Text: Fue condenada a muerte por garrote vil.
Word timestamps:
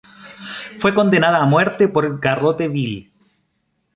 Fue 0.77 0.95
condenada 0.95 1.43
a 1.43 1.45
muerte 1.45 1.87
por 1.87 2.19
garrote 2.19 2.67
vil. 2.67 3.13